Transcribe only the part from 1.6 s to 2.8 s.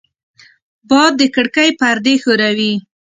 پردې ښوروي